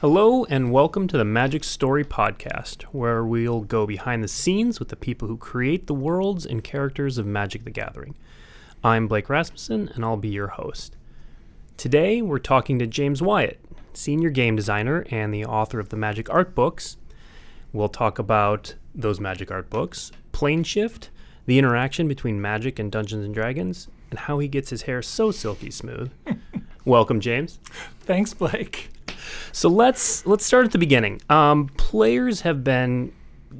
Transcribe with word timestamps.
Hello, 0.00 0.46
and 0.46 0.72
welcome 0.72 1.06
to 1.08 1.18
the 1.18 1.26
Magic 1.26 1.62
Story 1.62 2.06
Podcast, 2.06 2.84
where 2.84 3.22
we'll 3.22 3.60
go 3.60 3.86
behind 3.86 4.24
the 4.24 4.28
scenes 4.28 4.78
with 4.78 4.88
the 4.88 4.96
people 4.96 5.28
who 5.28 5.36
create 5.36 5.88
the 5.88 5.94
worlds 5.94 6.46
and 6.46 6.64
characters 6.64 7.18
of 7.18 7.26
Magic 7.26 7.64
the 7.64 7.70
Gathering. 7.70 8.14
I'm 8.82 9.08
Blake 9.08 9.28
Rasmussen, 9.28 9.90
and 9.94 10.02
I'll 10.02 10.16
be 10.16 10.30
your 10.30 10.46
host. 10.46 10.96
Today, 11.76 12.22
we're 12.22 12.38
talking 12.38 12.78
to 12.78 12.86
James 12.86 13.20
Wyatt, 13.20 13.60
senior 13.92 14.30
game 14.30 14.56
designer 14.56 15.04
and 15.10 15.34
the 15.34 15.44
author 15.44 15.78
of 15.78 15.90
the 15.90 15.96
Magic 15.96 16.30
Art 16.30 16.54
Books. 16.54 16.96
We'll 17.70 17.90
talk 17.90 18.18
about 18.18 18.76
those 18.94 19.20
Magic 19.20 19.50
Art 19.50 19.68
Books, 19.68 20.12
Plane 20.32 20.64
Shift, 20.64 21.10
the 21.44 21.58
interaction 21.58 22.08
between 22.08 22.40
Magic 22.40 22.78
and 22.78 22.90
Dungeons 22.90 23.26
and 23.26 23.34
Dragons, 23.34 23.88
and 24.08 24.20
how 24.20 24.38
he 24.38 24.48
gets 24.48 24.70
his 24.70 24.82
hair 24.82 25.02
so 25.02 25.30
silky 25.30 25.70
smooth. 25.70 26.10
Welcome, 26.86 27.20
James. 27.20 27.58
Thanks, 28.00 28.32
Blake. 28.32 28.88
So 29.52 29.68
let's 29.68 30.26
let's 30.26 30.44
start 30.44 30.64
at 30.66 30.72
the 30.72 30.78
beginning. 30.78 31.20
Um, 31.28 31.68
players 31.76 32.42
have 32.42 32.64
been 32.64 33.12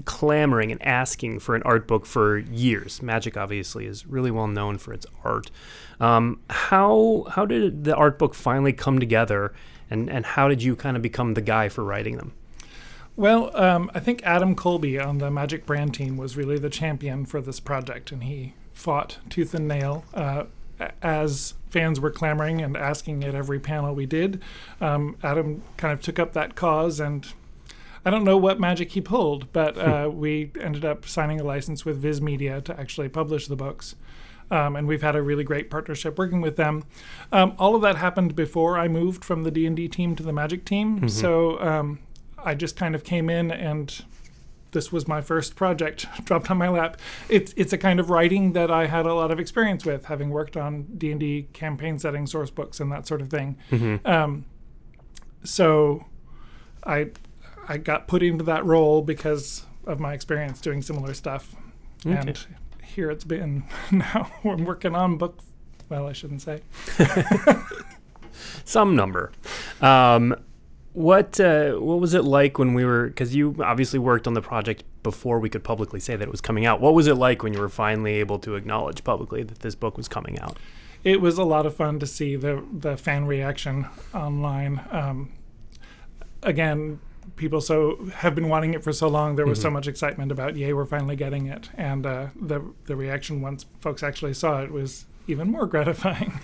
clamoring 0.04 0.70
and 0.70 0.80
asking 0.82 1.40
for 1.40 1.54
an 1.54 1.62
art 1.64 1.86
book 1.86 2.06
for 2.06 2.38
years. 2.38 3.02
Magic 3.02 3.36
obviously 3.36 3.86
is 3.86 4.06
really 4.06 4.30
well 4.30 4.46
known 4.46 4.78
for 4.78 4.92
its 4.92 5.06
art. 5.24 5.50
Um, 5.98 6.40
how 6.48 7.26
how 7.30 7.44
did 7.44 7.84
the 7.84 7.94
art 7.94 8.18
book 8.18 8.34
finally 8.34 8.72
come 8.72 8.98
together, 8.98 9.52
and 9.90 10.08
and 10.08 10.24
how 10.24 10.48
did 10.48 10.62
you 10.62 10.76
kind 10.76 10.96
of 10.96 11.02
become 11.02 11.34
the 11.34 11.40
guy 11.40 11.68
for 11.68 11.84
writing 11.84 12.16
them? 12.16 12.32
Well, 13.16 13.54
um, 13.56 13.90
I 13.94 14.00
think 14.00 14.22
Adam 14.22 14.54
Colby 14.54 14.98
on 14.98 15.18
the 15.18 15.30
Magic 15.30 15.66
brand 15.66 15.92
team 15.94 16.16
was 16.16 16.36
really 16.36 16.58
the 16.58 16.70
champion 16.70 17.26
for 17.26 17.40
this 17.40 17.60
project, 17.60 18.12
and 18.12 18.24
he 18.24 18.54
fought 18.72 19.18
tooth 19.28 19.52
and 19.52 19.68
nail 19.68 20.04
uh, 20.14 20.44
as 21.02 21.54
fans 21.70 22.00
were 22.00 22.10
clamoring 22.10 22.60
and 22.60 22.76
asking 22.76 23.24
at 23.24 23.34
every 23.34 23.60
panel 23.60 23.94
we 23.94 24.06
did. 24.06 24.40
Um, 24.80 25.16
Adam 25.22 25.62
kind 25.76 25.92
of 25.92 26.00
took 26.00 26.18
up 26.18 26.32
that 26.32 26.54
cause, 26.54 27.00
and 27.00 27.32
I 28.04 28.10
don't 28.10 28.24
know 28.24 28.36
what 28.36 28.58
magic 28.58 28.92
he 28.92 29.00
pulled, 29.00 29.52
but 29.52 29.76
uh, 29.76 30.10
we 30.12 30.50
ended 30.60 30.84
up 30.84 31.06
signing 31.06 31.40
a 31.40 31.44
license 31.44 31.84
with 31.84 31.98
Viz 31.98 32.20
Media 32.20 32.60
to 32.62 32.78
actually 32.78 33.08
publish 33.08 33.46
the 33.46 33.56
books. 33.56 33.94
Um, 34.50 34.74
and 34.74 34.88
we've 34.88 35.02
had 35.02 35.14
a 35.14 35.22
really 35.22 35.44
great 35.44 35.70
partnership 35.70 36.18
working 36.18 36.40
with 36.40 36.56
them. 36.56 36.82
Um, 37.30 37.54
all 37.56 37.76
of 37.76 37.82
that 37.82 37.96
happened 37.96 38.34
before 38.34 38.78
I 38.78 38.88
moved 38.88 39.24
from 39.24 39.44
the 39.44 39.50
D 39.52 39.64
and 39.64 39.76
D 39.76 39.86
team 39.86 40.16
to 40.16 40.24
the 40.24 40.32
Magic 40.32 40.64
team, 40.64 40.96
mm-hmm. 40.96 41.08
so 41.08 41.60
um, 41.60 42.00
I 42.36 42.54
just 42.56 42.74
kind 42.74 42.96
of 42.96 43.04
came 43.04 43.30
in 43.30 43.52
and 43.52 44.04
this 44.72 44.92
was 44.92 45.08
my 45.08 45.20
first 45.20 45.56
project 45.56 46.06
dropped 46.24 46.50
on 46.50 46.58
my 46.58 46.68
lap. 46.68 46.98
It's 47.28 47.52
it's 47.56 47.72
a 47.72 47.78
kind 47.78 48.00
of 48.00 48.10
writing 48.10 48.52
that 48.52 48.70
I 48.70 48.86
had 48.86 49.06
a 49.06 49.14
lot 49.14 49.30
of 49.30 49.38
experience 49.38 49.84
with, 49.84 50.06
having 50.06 50.30
worked 50.30 50.56
on 50.56 50.82
D 50.96 51.10
and 51.10 51.20
D 51.20 51.48
campaign 51.52 51.98
setting 51.98 52.26
source 52.26 52.50
books 52.50 52.80
and 52.80 52.90
that 52.92 53.06
sort 53.06 53.20
of 53.20 53.30
thing. 53.30 53.56
Mm-hmm. 53.70 54.06
Um, 54.06 54.44
so, 55.42 56.06
I 56.84 57.10
I 57.68 57.78
got 57.78 58.08
put 58.08 58.22
into 58.22 58.44
that 58.44 58.64
role 58.64 59.02
because 59.02 59.64
of 59.86 60.00
my 60.00 60.12
experience 60.14 60.60
doing 60.60 60.82
similar 60.82 61.14
stuff, 61.14 61.54
okay. 62.06 62.16
and 62.16 62.46
here 62.82 63.10
it's 63.10 63.24
been. 63.24 63.64
Now 63.90 64.30
I'm 64.44 64.64
working 64.64 64.94
on 64.94 65.16
book. 65.16 65.38
Well, 65.88 66.06
I 66.06 66.12
shouldn't 66.12 66.42
say. 66.42 66.60
Some 68.64 68.94
number. 68.94 69.32
Um, 69.80 70.36
what 70.92 71.38
uh, 71.38 71.72
what 71.72 72.00
was 72.00 72.14
it 72.14 72.24
like 72.24 72.58
when 72.58 72.74
we 72.74 72.84
were? 72.84 73.08
Because 73.08 73.34
you 73.34 73.56
obviously 73.60 73.98
worked 73.98 74.26
on 74.26 74.34
the 74.34 74.42
project 74.42 74.82
before 75.02 75.38
we 75.38 75.48
could 75.48 75.62
publicly 75.62 76.00
say 76.00 76.16
that 76.16 76.26
it 76.26 76.30
was 76.30 76.40
coming 76.40 76.66
out. 76.66 76.80
What 76.80 76.94
was 76.94 77.06
it 77.06 77.14
like 77.14 77.42
when 77.42 77.52
you 77.52 77.60
were 77.60 77.68
finally 77.68 78.14
able 78.14 78.38
to 78.40 78.56
acknowledge 78.56 79.04
publicly 79.04 79.42
that 79.42 79.60
this 79.60 79.74
book 79.74 79.96
was 79.96 80.08
coming 80.08 80.38
out? 80.40 80.58
It 81.04 81.20
was 81.20 81.38
a 81.38 81.44
lot 81.44 81.64
of 81.64 81.76
fun 81.76 81.98
to 82.00 82.06
see 82.06 82.36
the 82.36 82.64
the 82.72 82.96
fan 82.96 83.26
reaction 83.26 83.86
online. 84.12 84.84
Um, 84.90 85.32
again, 86.42 87.00
people 87.36 87.60
so 87.60 88.10
have 88.16 88.34
been 88.34 88.48
wanting 88.48 88.74
it 88.74 88.82
for 88.82 88.92
so 88.92 89.08
long. 89.08 89.36
There 89.36 89.46
was 89.46 89.58
mm-hmm. 89.58 89.68
so 89.68 89.70
much 89.70 89.86
excitement 89.86 90.32
about, 90.32 90.56
yay, 90.56 90.72
we're 90.72 90.86
finally 90.86 91.16
getting 91.16 91.46
it, 91.46 91.70
and 91.74 92.04
uh, 92.04 92.26
the 92.40 92.62
the 92.86 92.96
reaction 92.96 93.40
once 93.40 93.64
folks 93.80 94.02
actually 94.02 94.34
saw 94.34 94.62
it 94.62 94.72
was 94.72 95.06
even 95.26 95.50
more 95.50 95.66
gratifying. 95.74 96.40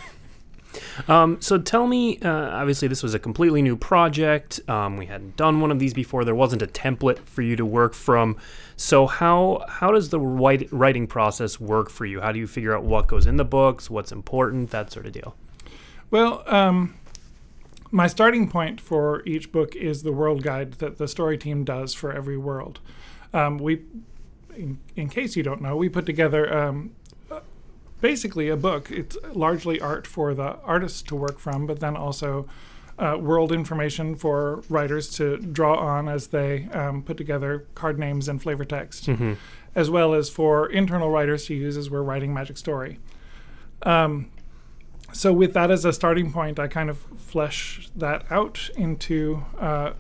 Um, 1.09 1.41
so 1.41 1.59
tell 1.59 1.87
me, 1.87 2.19
uh, 2.21 2.31
obviously, 2.31 2.89
this 2.89 3.03
was 3.03 3.15
a 3.15 3.19
completely 3.19 3.63
new 3.63 3.77
project. 3.77 4.61
Um, 4.69 4.97
we 4.97 5.07
hadn't 5.07 5.37
done 5.37 5.61
one 5.61 5.71
of 5.71 5.79
these 5.79 5.95
before. 5.95 6.25
There 6.25 6.35
wasn't 6.35 6.63
a 6.63 6.67
template 6.67 7.21
for 7.21 7.43
you 7.43 7.57
to 7.57 7.67
work 7.67 7.95
from. 7.95 8.37
So 8.77 9.07
how 9.07 9.65
how 9.69 9.93
does 9.93 10.11
the 10.11 10.21
writing 10.21 11.07
process 11.07 11.59
work 11.59 11.91
for 11.91 12.05
you? 12.05 12.21
How 12.21 12.33
do 12.33 12.39
you 12.39 12.47
figure 12.47 12.77
out 12.77 12.85
what 12.85 13.07
goes 13.07 13.27
in 13.27 13.37
the 13.37 13.45
books, 13.45 13.89
what's 13.89 14.13
important, 14.13 14.71
that 14.71 14.93
sort 14.93 15.07
of 15.07 15.13
deal? 15.13 15.35
Well, 16.11 16.45
um, 16.47 16.95
my 17.91 18.07
starting 18.07 18.49
point 18.49 18.81
for 18.81 19.23
each 19.27 19.53
book 19.53 19.75
is 19.75 20.03
the 20.03 20.13
world 20.13 20.43
guide 20.43 20.75
that 20.75 20.99
the 20.99 21.09
story 21.09 21.39
team 21.39 21.65
does 21.65 21.95
for 21.95 22.13
every 22.13 22.37
world. 22.37 22.81
Um, 23.33 23.59
we, 23.59 23.83
in, 24.55 24.79
in, 24.95 25.09
case 25.09 25.37
you 25.37 25.43
don't 25.43 25.61
know, 25.61 25.77
we 25.77 25.89
put 25.89 26.07
together 26.07 26.57
um, 26.57 26.95
basically 28.01 28.49
a 28.49 28.57
book. 28.57 28.91
It's 28.91 29.17
largely 29.33 29.81
art 29.81 30.07
for 30.07 30.35
the 30.35 30.57
artists 30.65 31.03
to 31.03 31.17
work 31.17 31.39
from, 31.39 31.67
but 31.67 31.81
then 31.81 31.97
also 31.97 32.47
uh, 32.99 33.17
world 33.21 33.53
information 33.53 34.17
for 34.17 34.63
writers 34.69 35.09
to 35.17 35.37
draw 35.39 35.77
on 35.77 36.09
as 36.09 36.29
they 36.29 36.65
um, 36.73 37.03
put 37.03 37.17
together 37.17 37.67
card 37.75 37.99
names 37.99 38.29
and 38.29 38.43
flavor 38.43 38.65
text, 38.65 39.07
mm-hmm. 39.07 39.35
as 39.75 39.91
well 39.91 40.15
as 40.15 40.31
for 40.31 40.67
internal 40.71 41.11
writers 41.11 41.47
to 41.47 41.55
use 41.55 41.77
as 41.77 41.91
we're 41.91 42.03
writing 42.03 42.33
Magic 42.33 42.57
Story. 42.57 42.99
Um, 43.83 44.31
so, 45.13 45.33
with 45.33 45.53
that 45.55 45.71
as 45.71 45.85
a 45.85 45.93
starting 45.93 46.33
point, 46.33 46.59
I 46.59 46.69
kind 46.69 46.91
of 46.91 46.99
flesh 47.17 47.89
that 47.95 48.25
out 48.31 48.71
into 48.77 49.45
uh, 49.59 49.93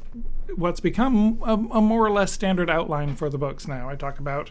what's 0.54 0.80
become 0.80 1.40
a, 1.44 1.52
a 1.52 1.80
more 1.80 2.04
or 2.04 2.10
less 2.10 2.32
standard 2.32 2.68
outline 2.68 3.14
for 3.14 3.28
the 3.28 3.38
books 3.38 3.68
now. 3.68 3.88
I 3.88 3.94
talk 3.94 4.18
about 4.18 4.50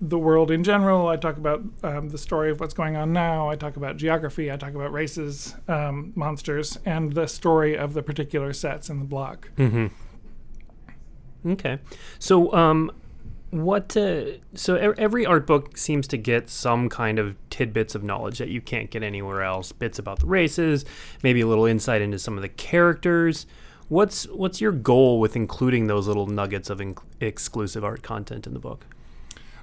the 0.00 0.18
world 0.18 0.50
in 0.50 0.64
general. 0.64 1.08
I 1.08 1.16
talk 1.16 1.36
about 1.36 1.62
um, 1.82 2.08
the 2.08 2.18
story 2.18 2.50
of 2.50 2.60
what's 2.60 2.74
going 2.74 2.96
on 2.96 3.12
now. 3.12 3.48
I 3.48 3.56
talk 3.56 3.76
about 3.76 3.96
geography. 3.96 4.50
I 4.50 4.56
talk 4.56 4.74
about 4.74 4.92
races, 4.92 5.54
um, 5.68 6.12
monsters, 6.14 6.78
and 6.84 7.12
the 7.12 7.26
story 7.26 7.76
of 7.76 7.94
the 7.94 8.02
particular 8.02 8.52
sets 8.52 8.90
in 8.90 8.98
the 8.98 9.04
block. 9.04 9.50
Mm-hmm. 9.56 9.86
Okay, 11.46 11.78
so 12.18 12.52
um, 12.54 12.90
what? 13.50 13.96
Uh, 13.96 14.24
so 14.54 14.76
every 14.76 15.26
art 15.26 15.46
book 15.46 15.76
seems 15.76 16.08
to 16.08 16.16
get 16.16 16.48
some 16.48 16.88
kind 16.88 17.18
of 17.18 17.36
tidbits 17.50 17.94
of 17.94 18.02
knowledge 18.02 18.38
that 18.38 18.48
you 18.48 18.60
can't 18.60 18.90
get 18.90 19.02
anywhere 19.02 19.42
else. 19.42 19.70
Bits 19.70 19.98
about 19.98 20.20
the 20.20 20.26
races, 20.26 20.84
maybe 21.22 21.40
a 21.42 21.46
little 21.46 21.66
insight 21.66 22.02
into 22.02 22.18
some 22.18 22.36
of 22.36 22.42
the 22.42 22.48
characters. 22.48 23.46
What's 23.88 24.24
what's 24.28 24.60
your 24.60 24.72
goal 24.72 25.20
with 25.20 25.36
including 25.36 25.86
those 25.86 26.08
little 26.08 26.26
nuggets 26.26 26.70
of 26.70 26.78
inc- 26.78 27.02
exclusive 27.20 27.84
art 27.84 28.02
content 28.02 28.46
in 28.46 28.54
the 28.54 28.58
book? 28.58 28.86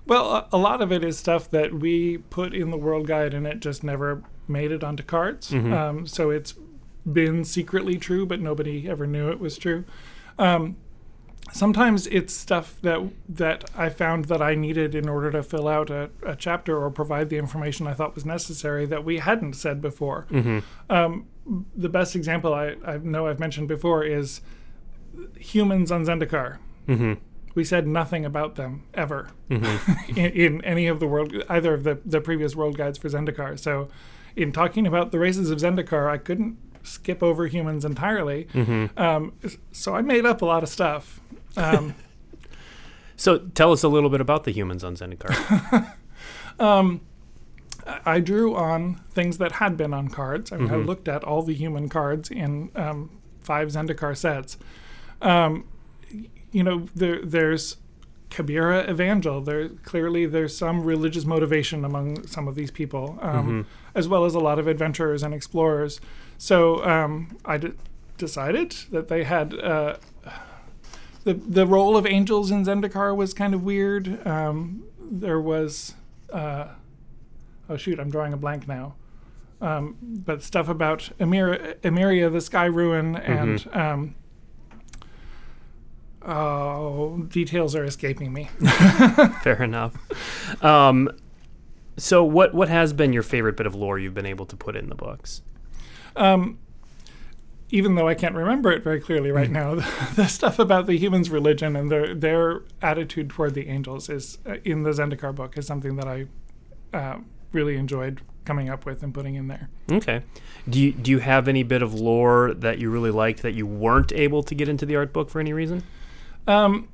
Well, 0.05 0.47
a, 0.51 0.57
lot 0.57 0.81
of 0.81 0.91
it 0.91 1.03
is 1.03 1.17
stuff 1.17 1.49
that 1.51 1.73
we 1.73 2.17
put 2.17 2.53
in 2.53 2.71
the 2.71 2.77
world 2.77 3.07
guide 3.07 3.33
and 3.33 3.45
it 3.45 3.59
just 3.59 3.83
never 3.83 4.23
made 4.47 4.71
it 4.71 4.83
onto 4.83 5.03
cards. 5.03 5.51
Mm-hmm. 5.51 5.73
Um, 5.73 6.07
so 6.07 6.31
it's 6.31 6.55
been 7.11 7.45
secretly 7.45 7.97
true, 7.97 8.25
but 8.25 8.39
nobody 8.39 8.89
ever 8.89 9.05
knew 9.05 9.29
it 9.29 9.39
was 9.39 9.57
true. 9.57 9.85
Um, 10.39 10.77
sometimes 11.51 12.07
it's 12.07 12.33
stuff 12.33 12.79
that 12.81 13.01
that 13.29 13.69
I 13.75 13.89
found 13.89 14.25
that 14.25 14.41
I 14.41 14.55
needed 14.55 14.95
in 14.95 15.07
order 15.07 15.31
to 15.31 15.43
fill 15.43 15.67
out 15.67 15.89
a, 15.89 16.09
a 16.25 16.35
chapter 16.35 16.81
or 16.81 16.89
provide 16.89 17.29
the 17.29 17.37
information 17.37 17.87
I 17.87 17.93
thought 17.93 18.15
was 18.15 18.25
necessary 18.25 18.85
that 18.87 19.03
we 19.03 19.19
hadn't 19.19 19.53
said 19.53 19.81
before. 19.81 20.27
Mm-hmm. 20.31 20.59
Um, 20.89 21.27
the 21.75 21.89
best 21.89 22.15
example 22.15 22.53
I, 22.53 22.75
I, 22.85 22.97
know 22.97 23.27
I've 23.27 23.39
mentioned 23.39 23.67
before 23.67 24.03
is 24.03 24.41
humans 25.37 25.91
on 25.91 26.05
Zendikar. 26.05 26.57
Mm-hmm 26.87 27.13
we 27.53 27.63
said 27.63 27.87
nothing 27.87 28.25
about 28.25 28.55
them 28.55 28.83
ever 28.93 29.29
mm-hmm. 29.49 30.09
in, 30.17 30.31
in, 30.31 30.65
any 30.65 30.87
of 30.87 30.99
the 30.99 31.07
world, 31.07 31.33
either 31.49 31.73
of 31.73 31.83
the, 31.83 31.99
the 32.05 32.21
previous 32.21 32.55
world 32.55 32.77
guides 32.77 32.97
for 32.97 33.09
Zendikar. 33.09 33.59
So, 33.59 33.89
in 34.35 34.51
talking 34.51 34.87
about 34.87 35.11
the 35.11 35.19
races 35.19 35.49
of 35.49 35.59
Zendikar, 35.59 36.09
I 36.09 36.17
couldn't 36.17 36.57
skip 36.83 37.21
over 37.21 37.47
humans 37.47 37.85
entirely. 37.85 38.45
Mm-hmm. 38.53 38.97
Um, 38.97 39.33
so 39.71 39.95
I 39.95 40.01
made 40.01 40.25
up 40.25 40.41
a 40.41 40.45
lot 40.45 40.63
of 40.63 40.69
stuff. 40.69 41.19
Um, 41.57 41.95
so 43.15 43.39
tell 43.39 43.71
us 43.71 43.83
a 43.83 43.87
little 43.87 44.09
bit 44.09 44.21
about 44.21 44.43
the 44.43 44.51
humans 44.51 44.83
on 44.83 44.95
Zendikar. 44.95 45.95
um, 46.59 47.01
I 48.05 48.19
drew 48.19 48.55
on 48.55 49.01
things 49.11 49.37
that 49.39 49.53
had 49.53 49.75
been 49.75 49.93
on 49.93 50.09
cards. 50.09 50.51
I, 50.51 50.57
mean, 50.57 50.67
mm-hmm. 50.67 50.75
I 50.75 50.77
looked 50.77 51.07
at 51.07 51.23
all 51.23 51.41
the 51.41 51.53
human 51.53 51.89
cards 51.89 52.29
in 52.29 52.71
um, 52.75 53.19
five 53.41 53.69
Zendikar 53.69 54.15
sets. 54.15 54.57
Um, 55.21 55.65
you 56.51 56.63
know, 56.63 56.87
there 56.95 57.21
there's 57.23 57.77
Kabira 58.29 58.89
Evangel. 58.89 59.41
There 59.41 59.69
clearly 59.69 60.25
there's 60.25 60.57
some 60.57 60.83
religious 60.83 61.25
motivation 61.25 61.85
among 61.85 62.25
some 62.27 62.47
of 62.47 62.55
these 62.55 62.71
people, 62.71 63.19
um, 63.21 63.47
mm-hmm. 63.47 63.61
as 63.93 64.07
well 64.07 64.25
as 64.25 64.33
a 64.33 64.39
lot 64.39 64.57
of 64.57 64.67
adventurers 64.67 65.21
and 65.21 65.33
explorers. 65.33 65.99
So 66.37 66.83
um, 66.85 67.37
I 67.45 67.57
d- 67.57 67.73
decided 68.17 68.71
that 68.91 69.09
they 69.09 69.23
had 69.23 69.53
uh, 69.53 69.97
the 71.23 71.33
the 71.33 71.67
role 71.67 71.95
of 71.97 72.05
angels 72.05 72.49
in 72.51 72.65
Zendikar 72.65 73.15
was 73.15 73.33
kind 73.33 73.53
of 73.53 73.63
weird. 73.63 74.25
Um, 74.25 74.83
there 74.99 75.39
was 75.39 75.93
uh, 76.31 76.67
oh 77.69 77.77
shoot, 77.77 77.99
I'm 77.99 78.09
drawing 78.09 78.33
a 78.33 78.37
blank 78.37 78.67
now. 78.67 78.95
Um, 79.59 79.95
but 80.01 80.41
stuff 80.41 80.69
about 80.69 81.11
Emir- 81.19 81.75
Emeria, 81.83 82.31
the 82.31 82.41
Sky 82.41 82.65
Ruin, 82.65 83.15
and 83.15 83.59
mm-hmm. 83.59 83.79
Oh, 86.23 87.17
details 87.29 87.75
are 87.75 87.83
escaping 87.83 88.31
me. 88.31 88.49
Fair 89.41 89.61
enough. 89.63 89.95
Um, 90.63 91.09
so, 91.97 92.23
what 92.23 92.53
what 92.53 92.69
has 92.69 92.93
been 92.93 93.11
your 93.11 93.23
favorite 93.23 93.57
bit 93.57 93.65
of 93.65 93.75
lore 93.75 93.97
you've 93.97 94.13
been 94.13 94.25
able 94.25 94.45
to 94.45 94.55
put 94.55 94.75
in 94.75 94.89
the 94.89 94.95
books? 94.95 95.41
Um, 96.15 96.59
even 97.69 97.95
though 97.95 98.07
I 98.07 98.13
can't 98.13 98.35
remember 98.35 98.71
it 98.71 98.83
very 98.83 98.99
clearly 98.99 99.31
right 99.31 99.49
now, 99.49 99.75
the, 99.75 100.11
the 100.15 100.27
stuff 100.27 100.59
about 100.59 100.85
the 100.85 100.97
humans' 100.97 101.29
religion 101.29 101.75
and 101.75 101.91
their 101.91 102.13
their 102.13 102.61
attitude 102.81 103.29
toward 103.29 103.53
the 103.55 103.67
angels 103.67 104.09
is 104.09 104.37
uh, 104.45 104.57
in 104.63 104.83
the 104.83 104.91
Zendikar 104.91 105.33
book 105.33 105.57
is 105.57 105.65
something 105.65 105.95
that 105.95 106.07
I 106.07 106.27
uh, 106.93 107.19
really 107.51 107.77
enjoyed 107.77 108.21
coming 108.45 108.69
up 108.69 108.85
with 108.85 109.03
and 109.03 109.13
putting 109.13 109.35
in 109.35 109.47
there. 109.47 109.69
Okay. 109.91 110.21
Do 110.69 110.79
you 110.79 110.91
do 110.91 111.11
you 111.11 111.19
have 111.19 111.47
any 111.47 111.63
bit 111.63 111.81
of 111.81 111.93
lore 111.93 112.53
that 112.53 112.77
you 112.77 112.89
really 112.89 113.11
liked 113.11 113.41
that 113.41 113.53
you 113.53 113.65
weren't 113.65 114.11
able 114.11 114.43
to 114.43 114.53
get 114.53 114.67
into 114.67 114.85
the 114.85 114.95
art 114.95 115.13
book 115.13 115.29
for 115.29 115.39
any 115.39 115.53
reason? 115.53 115.83
Um, 116.47 116.87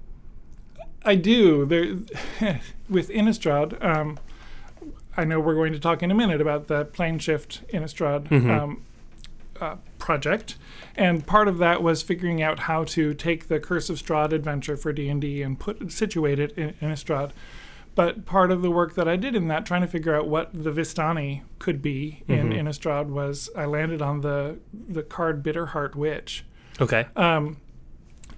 I 1.04 1.16
do. 1.16 1.66
There, 1.66 1.96
with 2.90 3.10
Innistrad, 3.10 3.84
um, 3.84 4.20
I 5.16 5.24
know 5.24 5.40
we're 5.40 5.56
going 5.56 5.74
to 5.74 5.80
talk 5.80 6.04
in 6.04 6.12
a 6.12 6.16
minute 6.16 6.42
about 6.42 6.68
the 6.68 6.86
plane 6.86 7.20
shift 7.20 7.68
Innistrad 7.70 8.28
Mhm. 8.30 8.50
um, 8.50 8.82
uh, 9.60 9.76
project, 9.98 10.56
and 10.96 11.26
part 11.26 11.48
of 11.48 11.58
that 11.58 11.82
was 11.82 12.04
figuring 12.04 12.42
out 12.44 12.60
how 12.60 12.84
to 12.84 13.14
take 13.14 13.48
the 13.48 13.60
Curse 13.60 13.90
of 13.90 13.98
Strahd 13.98 14.32
adventure 14.32 14.78
for 14.78 14.94
D 14.94 15.10
and 15.10 15.20
D 15.22 15.42
and 15.42 15.60
put 15.60 15.92
situate 15.92 16.38
it 16.40 16.52
in 16.58 16.74
Innistrad. 16.82 17.32
But 17.96 18.26
part 18.28 18.52
of 18.52 18.62
the 18.62 18.70
work 18.70 18.94
that 18.94 19.08
I 19.08 19.16
did 19.16 19.34
in 19.36 19.48
that, 19.48 19.66
trying 19.66 19.82
to 19.82 19.88
figure 19.88 20.14
out 20.16 20.28
what 20.28 20.52
the 20.54 20.72
Vistani 20.72 21.42
could 21.58 21.82
be 21.82 22.22
in 22.28 22.50
Mhm. 22.52 22.60
Innistrad, 22.60 23.08
was 23.08 23.50
I 23.56 23.66
landed 23.66 24.02
on 24.04 24.22
the 24.22 24.60
the 24.88 25.02
card 25.02 25.42
Bitterheart 25.42 25.96
Witch. 25.96 26.46
Okay. 26.80 27.06
Um, 27.16 27.58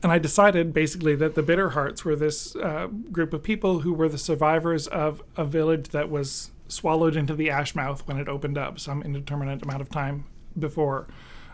and 0.02 0.12
I 0.12 0.18
decided 0.20 0.74
basically 0.74 1.16
that 1.16 1.36
the 1.36 1.44
Bitter 1.44 1.72
Hearts 1.72 2.06
were 2.06 2.16
this 2.16 2.56
uh, 2.56 2.88
group 3.12 3.34
of 3.34 3.44
people 3.44 3.82
who 3.82 3.94
were 3.94 4.10
the 4.10 4.18
survivors 4.18 4.88
of 4.88 5.22
a 5.36 5.44
village 5.46 5.90
that 5.90 6.10
was 6.10 6.52
swallowed 6.68 7.16
into 7.16 7.34
the 7.36 7.50
Ashmouth 7.50 8.08
when 8.08 8.18
it 8.18 8.30
opened 8.30 8.58
up 8.58 8.80
some 8.80 9.02
indeterminate 9.04 9.64
amount 9.64 9.82
of 9.82 9.90
time 9.90 10.26
before. 10.58 11.08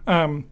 Um, 0.05 0.45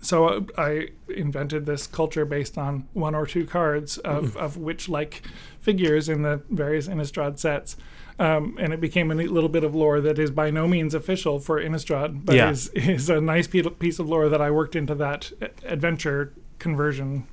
so 0.00 0.26
uh, 0.28 0.40
I 0.56 0.88
invented 1.08 1.66
this 1.66 1.86
culture 1.88 2.24
based 2.24 2.56
on 2.56 2.86
one 2.92 3.14
or 3.16 3.26
two 3.26 3.46
cards 3.46 3.98
of, 3.98 4.36
of 4.36 4.56
witch-like 4.56 5.22
figures 5.60 6.08
in 6.08 6.22
the 6.22 6.42
various 6.50 6.86
Innistrad 6.86 7.38
sets. 7.38 7.76
Um, 8.20 8.56
and 8.60 8.72
it 8.72 8.80
became 8.80 9.10
a 9.10 9.14
neat 9.14 9.30
little 9.30 9.48
bit 9.48 9.64
of 9.64 9.74
lore 9.74 10.00
that 10.00 10.18
is 10.18 10.30
by 10.30 10.50
no 10.50 10.68
means 10.68 10.92
official 10.94 11.38
for 11.40 11.60
Innistrad, 11.60 12.24
but 12.24 12.36
Yeah. 12.36 12.50
is, 12.50 12.68
is 12.74 13.08
a 13.10 13.20
nice 13.20 13.46
piece 13.48 13.98
of 13.98 14.08
lore 14.08 14.28
that 14.28 14.40
I 14.40 14.50
worked 14.50 14.76
into 14.76 14.94
that 14.96 15.32
adventure 15.64 16.32
conversion. 16.58 17.26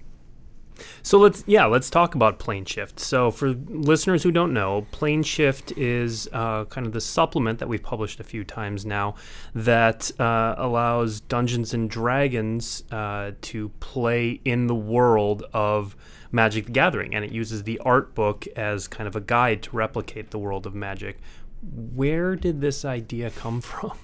So 1.03 1.17
let's 1.19 1.43
yeah 1.47 1.65
let's 1.65 1.89
talk 1.89 2.15
about 2.15 2.39
plane 2.39 2.65
shift. 2.65 2.99
So 2.99 3.31
for 3.31 3.49
listeners 3.49 4.23
who 4.23 4.31
don't 4.31 4.53
know, 4.53 4.85
plane 4.91 5.23
shift 5.23 5.71
is 5.77 6.27
uh, 6.33 6.65
kind 6.65 6.85
of 6.85 6.93
the 6.93 7.01
supplement 7.01 7.59
that 7.59 7.69
we've 7.69 7.81
published 7.81 8.19
a 8.19 8.23
few 8.23 8.43
times 8.43 8.85
now 8.85 9.15
that 9.53 10.11
uh, 10.19 10.55
allows 10.57 11.21
Dungeons 11.21 11.73
and 11.73 11.89
Dragons 11.89 12.83
uh, 12.91 13.31
to 13.41 13.69
play 13.79 14.41
in 14.43 14.67
the 14.67 14.75
world 14.75 15.43
of 15.53 15.95
Magic 16.31 16.65
the 16.65 16.71
Gathering, 16.71 17.15
and 17.15 17.23
it 17.23 17.31
uses 17.31 17.63
the 17.63 17.79
art 17.79 18.13
book 18.13 18.45
as 18.55 18.87
kind 18.87 19.07
of 19.07 19.15
a 19.15 19.21
guide 19.21 19.63
to 19.63 19.75
replicate 19.75 20.31
the 20.31 20.39
world 20.39 20.65
of 20.65 20.75
Magic. 20.75 21.17
Where 21.61 22.35
did 22.35 22.61
this 22.61 22.83
idea 22.83 23.29
come 23.31 23.61
from? 23.61 23.97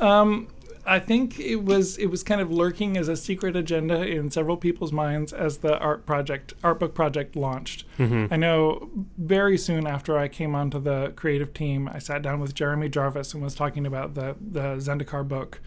Um, 0.00 0.48
I 0.86 0.98
think 0.98 1.38
it 1.40 1.64
was 1.64 1.96
it 1.98 2.06
was 2.06 2.22
kind 2.22 2.40
of 2.40 2.50
lurking 2.52 2.96
as 2.96 3.08
a 3.08 3.16
secret 3.16 3.56
agenda 3.56 4.06
in 4.06 4.30
several 4.30 4.56
people's 4.56 4.92
minds 4.92 5.32
as 5.32 5.58
the 5.58 5.78
art 5.78 6.04
project 6.04 6.52
art 6.62 6.78
book 6.78 6.94
project 6.94 7.36
launched. 7.36 7.84
I 7.98 8.36
know 8.36 8.90
very 9.16 9.56
soon 9.56 9.86
after 9.86 10.18
I 10.18 10.28
came 10.28 10.54
onto 10.54 10.78
the 10.78 11.12
creative 11.16 11.54
team, 11.54 11.88
I 11.92 11.98
sat 11.98 12.20
down 12.22 12.40
with 12.40 12.54
Jeremy 12.54 12.88
Jarvis 12.88 13.32
and 13.34 13.42
was 13.42 13.54
talking 13.54 13.86
about 13.86 14.14
the 14.14 14.36
the 14.40 14.76
Zendikar 14.76 15.26
book, 15.26 15.60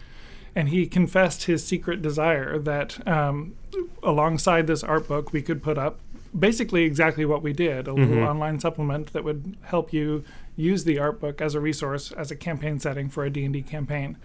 and 0.54 0.68
he 0.68 0.86
confessed 0.86 1.44
his 1.44 1.64
secret 1.64 2.00
desire 2.00 2.58
that 2.58 3.06
um, 3.08 3.54
alongside 4.02 4.66
this 4.68 4.84
art 4.84 5.08
book 5.08 5.32
we 5.32 5.42
could 5.42 5.62
put 5.62 5.78
up 5.78 5.98
basically 6.38 6.84
exactly 6.84 7.24
what 7.24 7.42
we 7.42 7.52
did 7.54 7.88
a 7.88 7.92
little 7.94 8.16
Mhm. 8.16 8.28
online 8.28 8.60
supplement 8.60 9.12
that 9.14 9.24
would 9.24 9.56
help 9.62 9.94
you 9.94 10.22
use 10.56 10.84
the 10.84 10.98
art 10.98 11.20
book 11.20 11.40
as 11.40 11.54
a 11.54 11.60
resource 11.60 12.12
as 12.12 12.30
a 12.30 12.36
campaign 12.36 12.78
setting 12.78 13.08
for 13.08 13.24
a 13.24 13.30
d&d 13.30 13.62
campaign 13.62 14.16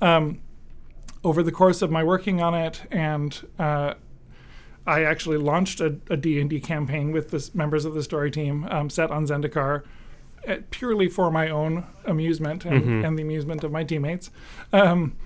um, 0.00 0.40
over 1.24 1.42
the 1.42 1.52
course 1.52 1.82
of 1.82 1.90
my 1.90 2.02
working 2.04 2.40
on 2.40 2.54
it 2.54 2.82
and 2.90 3.46
uh, 3.58 3.94
i 4.86 5.02
actually 5.02 5.36
launched 5.36 5.80
a, 5.80 5.96
a 6.10 6.16
d&d 6.16 6.60
campaign 6.60 7.10
with 7.12 7.30
the 7.30 7.50
members 7.54 7.84
of 7.84 7.94
the 7.94 8.02
story 8.02 8.30
team 8.30 8.64
um, 8.70 8.88
set 8.88 9.10
on 9.10 9.26
zendikar 9.26 9.82
uh, 10.46 10.56
purely 10.70 11.08
for 11.08 11.30
my 11.30 11.48
own 11.50 11.84
amusement 12.04 12.64
and, 12.64 12.84
Mhm. 12.84 13.04
and 13.06 13.18
the 13.18 13.22
amusement 13.22 13.64
of 13.64 13.72
my 13.72 13.82
teammates 13.84 14.30
um, 14.72 15.16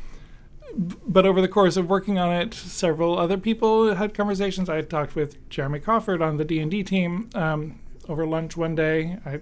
but 1.07 1.27
over 1.27 1.43
the 1.43 1.49
course 1.49 1.77
of 1.77 1.91
working 1.91 2.19
on 2.19 2.33
it, 2.33 2.55
several 2.55 3.19
other 3.19 3.37
people 3.37 3.95
had 3.95 4.15
conversations. 4.15 4.71
I 4.71 4.77
had 4.77 4.89
talked 4.89 5.15
with 5.15 5.37
Jeremy 5.51 5.81
Crawford 5.81 6.23
on 6.23 6.39
the 6.39 6.47
D 6.47 6.61
and 6.61 6.71
D 6.71 6.83
team 6.83 7.29
um, 7.35 7.79
over 8.09 8.25
lunch 8.27 8.57
one 8.57 8.75
day. 8.75 9.19
I, 9.27 9.41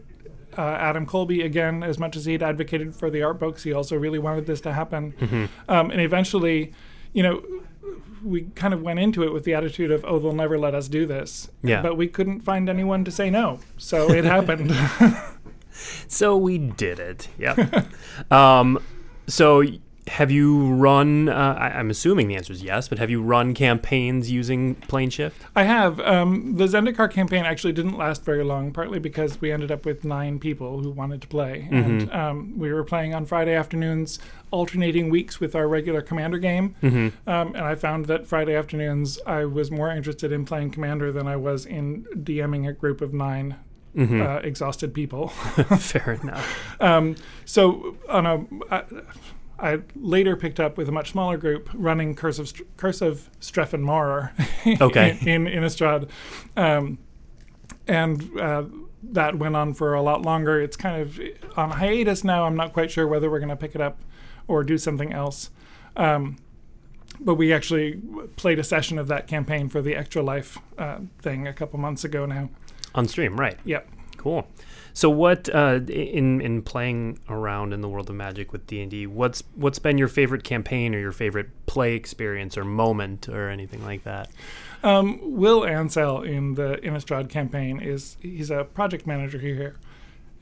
uh, 0.61 0.77
Adam 0.79 1.07
Colby 1.07 1.41
again, 1.41 1.83
as 1.83 1.99
much 1.99 2.17
as 2.17 2.27
he'd 2.27 2.43
advocated 2.43 2.95
for 2.95 3.09
the 3.11 3.23
art 3.23 3.39
books, 3.39 3.63
he 3.63 3.73
also 3.73 3.97
really 3.97 4.19
wanted 4.19 4.45
this 4.47 4.61
to 4.63 4.73
happen. 4.73 5.15
Um, 5.69 5.91
and 5.91 6.01
eventually, 6.01 6.73
you 7.15 7.23
know, 7.23 7.43
we 8.23 8.43
kind 8.55 8.75
of 8.75 8.83
went 8.83 8.99
into 8.99 9.23
it 9.23 9.33
with 9.33 9.45
the 9.45 9.55
attitude 9.55 9.91
of, 9.91 10.05
"Oh, 10.07 10.19
they'll 10.19 10.33
never 10.33 10.59
let 10.59 10.75
us 10.75 10.89
do 10.89 11.07
this." 11.07 11.51
Yeah. 11.63 11.81
But 11.81 11.97
we 11.97 12.09
couldn't 12.09 12.41
find 12.41 12.69
anyone 12.69 13.05
to 13.05 13.11
say 13.11 13.31
no, 13.31 13.61
so 13.79 14.11
it 14.11 14.25
happened. 14.37 14.77
So 16.09 16.37
we 16.37 16.59
did 16.59 16.99
it. 16.99 17.29
Yep. 17.39 17.87
um, 18.31 18.83
so 19.27 19.63
have 20.09 20.31
you 20.31 20.75
run? 20.75 21.29
Uh, 21.29 21.57
I, 21.59 21.79
I'm 21.79 21.91
assuming 21.91 22.29
the 22.29 22.37
answer 22.37 22.53
is 22.53 22.63
yes, 22.63 22.89
but 22.89 22.99
have 22.99 23.11
you 23.11 23.23
run 23.23 23.55
campaigns 23.55 24.31
using 24.31 24.75
plane 24.75 25.11
shift? 25.11 25.43
I 25.55 25.65
have. 25.65 26.01
Um, 26.01 26.57
the 26.57 26.65
Zendikar 26.65 27.11
campaign 27.11 27.45
actually 27.45 27.73
didn't 27.73 27.97
last 27.97 28.25
very 28.25 28.43
long, 28.43 28.73
partly 28.73 28.99
because 28.99 29.41
we 29.41 29.53
ended 29.53 29.71
up 29.71 29.85
with 29.85 30.05
nine 30.05 30.39
people 30.39 30.83
who 30.83 30.91
wanted 30.91 31.23
to 31.23 31.29
play. 31.29 31.69
And 31.71 32.11
um, 32.13 32.59
we 32.59 32.73
were 32.73 32.85
playing 32.85 33.15
on 33.15 33.27
Friday 33.27 33.55
afternoons, 33.55 34.19
alternating 34.51 35.11
weeks 35.11 35.39
with 35.39 35.55
our 35.55 35.69
regular 35.69 36.01
Commander 36.01 36.39
game. 36.39 36.75
Mm-hmm. 36.83 37.29
Um, 37.29 37.55
and 37.55 37.65
I 37.65 37.75
found 37.75 38.07
that 38.07 38.27
Friday 38.27 38.55
afternoons, 38.55 39.19
I 39.27 39.45
was 39.45 39.71
more 39.71 39.91
interested 39.91 40.33
in 40.33 40.45
playing 40.45 40.71
Commander 40.71 41.13
than 41.13 41.29
I 41.29 41.37
was 41.37 41.67
in 41.67 42.05
DMing 42.15 42.69
a 42.69 42.73
group 42.73 43.01
of 43.01 43.13
9 43.13 43.57
Mm-hmm. 43.97 44.23
uh, 44.23 44.37
exhausted 44.37 44.95
people. 44.95 45.29
Fair 45.79 46.13
enough. 46.23 46.47
Um, 46.81 47.17
so 47.45 47.97
on 48.09 48.25
a, 48.25 48.47
I, 48.71 48.85
I 49.61 49.81
later 49.95 50.37
picked 50.37 50.59
up 50.61 50.77
with 50.79 50.89
a 50.89 50.93
much 50.93 51.11
smaller 51.13 51.37
group 51.37 51.69
running 51.75 52.15
Curse 52.15 52.39
of 52.39 52.49
Str- 52.49 52.63
Curse 52.77 53.01
of 53.03 53.31
Strefan 53.41 53.81
Maurer 53.81 54.33
Okay. 54.81 55.19
in, 55.23 55.47
in 55.47 55.63
Innistrad, 55.63 56.09
um, 56.57 56.99
and 57.87 58.39
uh, 58.39 58.65
that 59.03 59.37
went 59.37 59.57
on 59.57 59.75
for 59.75 59.95
a 59.95 60.03
lot 60.03 60.23
longer. 60.23 60.61
It's 60.61 60.77
kind 60.77 61.01
of 61.03 61.21
on 61.57 61.71
hiatus 61.73 62.25
now. 62.25 62.45
I'm 62.45 62.57
not 62.57 62.73
quite 62.73 62.91
sure 62.91 63.07
whether 63.07 63.31
we're 63.31 63.39
going 63.41 63.49
to 63.51 63.57
pick 63.57 63.75
it 63.75 63.81
up 63.81 64.01
or 64.49 64.63
do 64.65 64.79
something 64.79 65.13
else. 65.13 65.51
Um, 65.97 66.37
but 67.19 67.35
we 67.35 67.53
actually 67.53 68.01
played 68.37 68.59
a 68.59 68.65
session 68.65 68.99
of 68.99 69.09
that 69.09 69.27
campaign 69.27 69.69
for 69.69 69.83
the 69.83 69.95
Extra 69.95 70.23
Life 70.23 70.59
uh, 70.79 70.99
thing 71.21 71.47
a 71.47 71.53
couple 71.53 71.79
months 71.79 72.05
ago 72.05 72.25
now. 72.25 72.49
On 72.95 73.07
stream, 73.07 73.39
right? 73.39 73.59
Yep. 73.65 73.89
Cool. 74.21 74.47
So 74.93 75.09
what 75.09 75.49
uh, 75.49 75.81
in 75.89 76.43
in 76.43 76.61
playing 76.61 77.21
around 77.31 77.73
in 77.73 77.81
the 77.81 77.89
world 77.89 78.11
of 78.11 78.17
Magic 78.17 78.53
with 78.53 78.67
D 78.67 78.83
and 78.83 78.91
D? 78.91 79.07
What's 79.07 79.43
what's 79.55 79.79
been 79.79 79.97
your 79.97 80.09
favorite 80.09 80.45
campaign 80.45 80.95
or 80.95 80.99
your 80.99 81.13
favorite 81.13 81.49
play 81.65 81.95
experience 81.95 82.59
or 82.59 82.65
moment 82.65 83.31
or 83.31 83.49
anything 83.49 83.83
like 83.83 84.05
that? 84.05 84.29
Um, 84.83 85.19
Will 85.23 85.65
Ansell 85.65 86.21
in 86.21 86.55
the 86.55 86.77
Innistrad 86.83 87.31
campaign 87.31 87.81
is 87.81 88.19
he's 88.21 88.51
a 88.51 88.65
project 88.65 89.07
manager 89.07 89.39
here, 89.39 89.77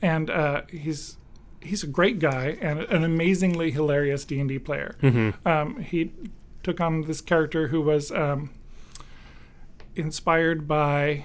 and 0.01 0.29
uh, 0.29 0.63
he's 0.69 1.15
he's 1.61 1.81
a 1.81 1.87
great 1.87 2.19
guy 2.19 2.57
and 2.59 2.81
an 2.81 3.05
amazingly 3.05 3.71
hilarious 3.71 4.25
D 4.25 4.41
and 4.41 4.49
D 4.49 4.59
player. 4.59 4.97
Mm-hmm. 5.01 5.47
Um, 5.47 5.79
he 5.79 6.11
took 6.63 6.81
on 6.81 7.03
this 7.03 7.21
character 7.21 7.69
who 7.69 7.79
was 7.79 8.11
um, 8.11 8.49
inspired 9.95 10.67
by 10.67 11.23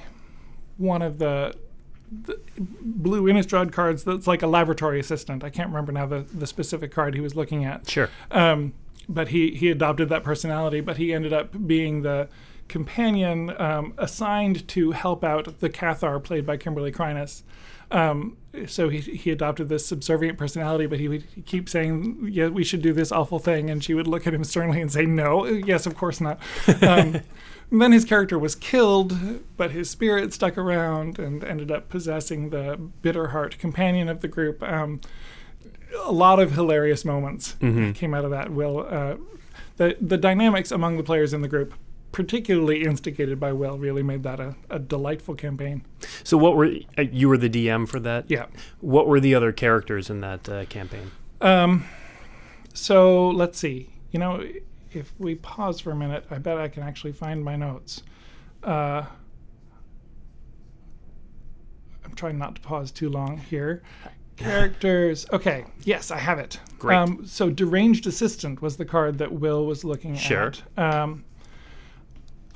one 0.77 1.03
of 1.03 1.19
the, 1.19 1.55
blue 2.59 3.25
Innistrad 3.25 3.73
cards 3.73 4.05
that's 4.05 4.27
like 4.27 4.43
a 4.43 4.47
laboratory 4.47 5.01
assistant. 5.01 5.43
I 5.45 5.51
can't 5.51 5.69
remember 5.69 5.93
now 5.93 6.07
the, 6.07 6.21
the 6.21 6.47
specific 6.47 6.93
card 6.93 7.15
he 7.15 7.21
was 7.21 7.35
looking 7.35 7.65
at. 7.65 7.89
Sure. 7.89 8.11
Um, 8.31 8.75
but 9.09 9.29
he, 9.29 9.51
he 9.51 9.71
adopted 9.71 10.09
that 10.09 10.25
personality, 10.25 10.81
but 10.81 10.97
he 10.97 11.13
ended 11.13 11.33
up 11.33 11.67
being 11.67 12.03
the 12.03 12.29
companion 12.69 13.55
um, 13.61 13.93
assigned 13.99 14.67
to 14.69 14.93
help 14.93 15.23
out 15.23 15.61
the 15.61 15.69
Cathar, 15.69 16.23
played 16.23 16.47
by 16.47 16.57
Kimberly 16.57 16.93
Kreines. 16.93 17.43
Um, 17.95 18.37
so 18.67 18.89
he, 18.89 19.01
he 19.01 19.31
adopted 19.31 19.69
this 19.69 19.85
subservient 19.87 20.39
personality, 20.39 20.87
but 20.87 20.99
he 21.01 21.09
would 21.09 21.25
keep 21.47 21.69
saying, 21.69 22.29
"Yeah, 22.31 22.49
we 22.49 22.65
should 22.65 22.83
do 22.83 22.93
this 22.93 23.11
awful 23.13 23.39
thing," 23.39 23.71
and 23.71 23.83
she 23.83 23.95
would 23.95 24.07
look 24.07 24.27
at 24.27 24.35
him 24.35 24.45
sternly 24.45 24.81
and 24.81 24.91
say, 24.93 25.07
"No, 25.07 25.45
yes, 25.47 25.87
of 25.87 25.97
course 25.97 26.21
not." 26.21 26.39
Um, 26.83 27.21
then 27.73 27.93
his 27.93 28.05
character 28.05 28.39
was 28.39 28.55
killed, 28.55 29.17
but 29.57 29.71
his 29.73 29.91
spirit 29.91 30.33
stuck 30.33 30.57
around 30.59 31.19
and 31.19 31.43
ended 31.43 31.71
up 31.71 31.89
possessing 31.89 32.51
the 32.51 32.77
Bitterheart 33.03 33.59
companion 33.59 34.09
of 34.09 34.21
the 34.21 34.29
group. 34.29 34.63
Um, 34.63 35.01
a 36.05 36.13
lot 36.13 36.39
of 36.41 36.53
hilarious 36.53 37.05
moments 37.05 37.57
Mm-hmm. 37.61 37.93
came 37.93 38.15
out 38.15 38.25
of 38.25 38.31
that. 38.33 38.51
Will 38.51 38.87
uh, 38.89 39.17
the 39.79 39.97
the 40.01 40.17
dynamics 40.19 40.71
among 40.71 40.97
the 40.97 41.03
players 41.05 41.33
in 41.33 41.43
the 41.43 41.49
group, 41.49 41.75
particularly 42.15 42.85
instigated 42.85 43.41
by 43.41 43.53
Will, 43.53 43.77
really 43.77 44.03
made 44.05 44.23
that 44.23 44.39
a, 44.39 44.55
a 44.71 44.79
delightful 44.79 45.35
campaign. 45.35 45.85
So 46.23 46.39
what 46.39 46.55
were 46.55 46.71
uh, 46.97 47.03
you 47.03 47.29
were 47.29 47.37
the 47.37 47.51
DM 47.51 47.89
for 47.89 47.99
that? 48.01 48.27
Yeah. 48.29 48.47
What 48.81 49.09
were 49.09 49.19
the 49.19 49.35
other 49.35 49.51
characters 49.51 50.09
in 50.09 50.21
that 50.21 50.49
uh, 50.49 50.65
campaign? 50.67 51.11
Um, 51.41 51.85
so 52.73 53.29
let's 53.31 53.59
see. 53.59 53.91
You 54.13 54.21
know, 54.21 54.47
if 54.93 55.13
we 55.19 55.35
pause 55.35 55.81
for 55.81 55.91
a 55.91 55.97
minute, 55.97 56.25
I 56.31 56.39
bet 56.39 56.57
I 56.57 56.69
can 56.69 56.85
actually 56.85 57.13
find 57.13 57.45
my 57.45 57.57
notes. 57.57 58.05
Uh, 58.63 59.03
I'm 62.05 62.15
trying 62.15 62.39
not 62.39 62.55
to 62.55 62.61
pause 62.61 62.93
too 62.93 63.11
long 63.11 63.39
here. 63.39 63.83
Characters. 64.37 65.27
Okay. 65.33 65.65
Yes, 65.83 66.13
I 66.13 66.19
have 66.19 66.39
it. 66.39 66.61
Great. 66.79 66.97
Um, 66.97 67.27
so, 67.27 67.51
deranged 67.51 68.07
assistant 68.07 68.63
was 68.63 68.77
the 68.77 68.85
card 68.85 69.19
that 69.19 69.33
Will 69.33 69.67
was 69.67 69.83
looking 69.83 70.15
Sure. 70.15 70.53
at. 70.77 70.95
Um, 70.95 71.25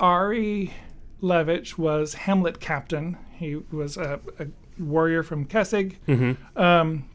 Ari 0.00 0.72
Levitch 1.20 1.76
was 1.76 2.14
Hamlet 2.14 2.60
captain. 2.60 3.16
He 3.32 3.56
was 3.56 3.96
a, 3.96 4.20
a 4.38 4.46
warrior 4.78 5.22
from 5.22 5.46
Kessig. 5.46 5.96
Mm-hmm. 6.06 6.58
Um, 6.60 7.08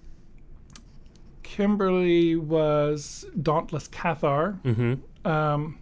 Kimberly 1.44 2.36
was 2.36 3.26
Dauntless 3.42 3.88
Cathar. 3.88 4.60
Mm-hmm. 4.64 5.28
Um, 5.28 5.78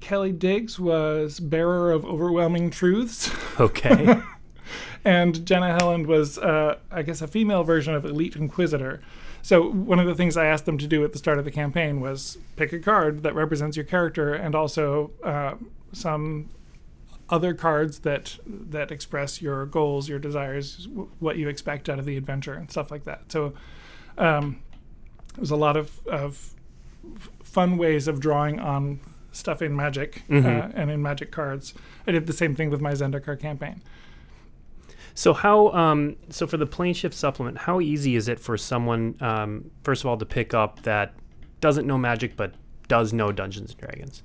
Kelly 0.00 0.32
Diggs 0.32 0.78
was 0.80 1.40
Bearer 1.40 1.92
of 1.92 2.04
Overwhelming 2.04 2.70
Truths. 2.70 3.30
Okay. 3.60 4.20
and 5.04 5.44
Jenna 5.46 5.76
Helland 5.78 6.06
was, 6.06 6.38
uh, 6.38 6.78
I 6.90 7.02
guess, 7.02 7.22
a 7.22 7.26
female 7.28 7.62
version 7.64 7.94
of 7.94 8.04
Elite 8.04 8.36
Inquisitor. 8.36 9.00
So 9.42 9.70
one 9.70 9.98
of 9.98 10.06
the 10.06 10.14
things 10.14 10.36
I 10.36 10.46
asked 10.46 10.66
them 10.66 10.76
to 10.78 10.86
do 10.86 11.02
at 11.04 11.12
the 11.12 11.18
start 11.18 11.38
of 11.38 11.44
the 11.46 11.50
campaign 11.50 12.00
was 12.00 12.36
pick 12.56 12.72
a 12.74 12.78
card 12.78 13.22
that 13.22 13.34
represents 13.34 13.76
your 13.76 13.84
character, 13.86 14.34
and 14.34 14.54
also 14.54 15.10
uh, 15.24 15.54
some 15.92 16.50
other 17.30 17.54
cards 17.54 18.00
that 18.00 18.36
that 18.46 18.90
express 18.90 19.40
your 19.40 19.64
goals, 19.64 20.08
your 20.08 20.18
desires, 20.18 20.84
w- 20.86 21.08
what 21.20 21.36
you 21.38 21.48
expect 21.48 21.88
out 21.88 21.98
of 21.98 22.04
the 22.04 22.16
adventure, 22.16 22.52
and 22.54 22.70
stuff 22.70 22.90
like 22.90 23.04
that. 23.04 23.30
So 23.32 23.54
um, 24.18 24.60
it 25.34 25.40
was 25.40 25.50
a 25.52 25.56
lot 25.56 25.76
of, 25.76 26.00
of 26.06 26.52
fun 27.42 27.78
ways 27.78 28.08
of 28.08 28.20
drawing 28.20 28.58
on 28.60 29.00
stuff 29.32 29.62
in 29.62 29.74
Magic 29.74 30.24
uh, 30.28 30.32
Mhm. 30.34 30.72
and 30.74 30.90
in 30.90 31.00
Magic 31.00 31.30
cards. 31.30 31.72
I 32.06 32.10
did 32.12 32.26
the 32.26 32.32
same 32.32 32.54
thing 32.56 32.68
with 32.68 32.80
my 32.80 32.92
Zendikar 32.92 33.38
campaign. 33.40 33.80
So 35.20 35.34
how 35.34 35.68
um 35.72 36.16
so 36.30 36.46
for 36.46 36.56
the 36.56 36.64
plane 36.64 36.94
shift 36.94 37.14
supplement, 37.14 37.58
how 37.58 37.78
easy 37.78 38.16
is 38.16 38.26
it 38.26 38.40
for 38.40 38.56
someone 38.56 39.16
um 39.20 39.70
first 39.84 40.02
of 40.02 40.06
all 40.08 40.16
to 40.16 40.24
pick 40.24 40.54
up 40.54 40.82
that 40.84 41.12
doesn't 41.60 41.86
know 41.86 41.98
magic 41.98 42.36
but 42.36 42.54
does 42.88 43.12
know 43.12 43.30
Dungeons 43.30 43.72
and 43.72 43.80
Dragons? 43.80 44.22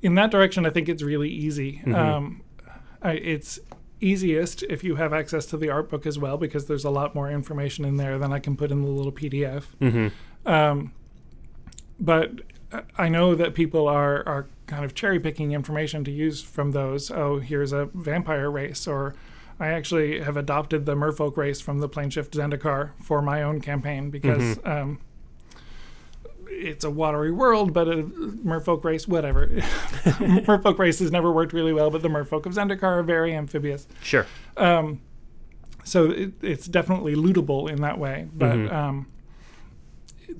in 0.00 0.14
that 0.16 0.30
direction, 0.30 0.64
I 0.66 0.70
think 0.70 0.88
it's 0.88 1.02
really 1.02 1.28
easy. 1.28 1.80
Mhm. 1.84 1.94
Um, 1.96 2.42
I, 3.02 3.12
it's 3.12 3.58
easiest 4.00 4.62
if 4.64 4.82
you 4.84 4.94
have 4.96 5.12
access 5.12 5.44
to 5.46 5.56
the 5.56 5.70
art 5.70 5.88
book 5.90 6.06
as 6.06 6.18
well, 6.18 6.36
because 6.36 6.66
there's 6.66 6.84
a 6.84 6.90
lot 6.90 7.14
more 7.14 7.28
information 7.30 7.84
in 7.84 7.96
there 7.98 8.16
than 8.18 8.32
I 8.32 8.38
can 8.40 8.56
put 8.56 8.70
in 8.72 8.82
the 8.82 8.88
little 8.88 9.12
PDF. 9.12 9.64
Mm-hmm. 9.80 10.48
Um, 10.48 10.92
but 12.00 12.40
I- 12.72 12.82
I 12.98 13.08
know 13.08 13.34
that 13.36 13.54
people 13.54 13.86
are, 13.88 14.26
are 14.26 14.46
kind 14.66 14.84
of 14.84 14.94
cherry 14.94 15.20
picking 15.20 15.52
information 15.52 16.02
to 16.04 16.10
use 16.10 16.42
from 16.42 16.72
those. 16.72 17.10
Oh, 17.12 17.38
here's 17.38 17.72
a 17.72 17.84
vampire 17.94 18.50
race, 18.50 18.88
or 18.88 19.14
I 19.62 19.68
actually 19.68 20.20
have 20.20 20.36
adopted 20.36 20.86
the 20.86 20.94
merfolk 20.96 21.36
race 21.36 21.60
from 21.60 21.78
the 21.78 21.88
Planeshift 21.88 22.30
Zendikar 22.30 22.90
for 23.00 23.22
my 23.22 23.42
own 23.42 23.60
campaign 23.60 24.10
because 24.10 24.58
um, 24.64 24.98
it's 26.48 26.84
a 26.84 26.90
watery 26.90 27.30
world, 27.30 27.72
but 27.72 27.86
a 27.88 28.02
merfolk 28.02 28.82
race, 28.84 29.06
whatever. 29.06 29.46
merfolk 30.46 30.78
race 30.78 30.98
has 30.98 31.12
never 31.12 31.30
worked 31.30 31.52
really 31.52 31.72
well, 31.72 31.90
but 31.90 32.02
the 32.02 32.08
merfolk 32.08 32.44
of 32.46 32.54
Zendikar 32.54 32.82
are 32.98 33.02
very 33.04 33.34
amphibious. 33.34 33.86
Sure. 34.02 34.26
Um, 34.56 35.00
so 35.84 36.10
it, 36.10 36.32
it's 36.42 36.66
definitely 36.66 37.14
lootable 37.14 37.70
in 37.70 37.80
that 37.82 37.98
way, 37.98 38.28
but 38.34 38.52
Mhm. 38.56 38.72
um, 38.72 39.06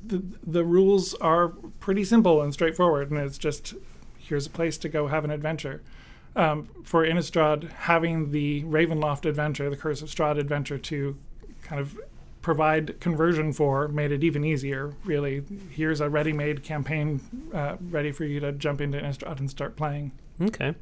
the 0.07 0.23
the 0.47 0.64
rules 0.64 1.14
are 1.14 1.49
pretty 1.81 2.02
simple 2.05 2.41
and 2.43 2.52
straightforward, 2.52 3.11
and 3.11 3.21
it's 3.21 3.38
just 3.38 3.75
here's 4.19 4.47
a 4.47 4.50
place 4.50 4.79
to 4.79 4.88
go 4.88 5.09
have 5.09 5.25
an 5.25 5.31
adventure. 5.31 5.83
Um, 6.35 6.69
for 6.85 7.05
Innistrad, 7.05 7.71
having 7.73 8.31
the 8.31 8.65
Ravenloft 8.65 9.27
adventure, 9.27 9.69
the 9.69 9.77
Curse 9.77 10.01
of 10.03 10.09
Strahd 10.09 10.39
adventure, 10.39 10.79
to 10.79 11.17
kind 11.62 11.81
of 11.81 11.99
provide 12.41 12.99
conversion 13.01 13.53
for 13.53 13.87
made 13.89 14.12
it 14.12 14.25
even 14.25 14.45
easier. 14.45 14.95
Really, 15.05 15.43
here's 15.71 16.01
a 16.01 16.09
ready-made 16.09 16.62
campaign 16.62 17.21
uh, 17.55 17.77
ready 17.91 18.12
for 18.12 18.25
you 18.25 18.41
to 18.41 18.53
jump 18.53 18.81
into 18.81 18.99
Innistrad 18.99 19.39
and 19.39 19.51
start 19.51 19.77
playing. 19.77 20.12
Okay. 20.41 20.75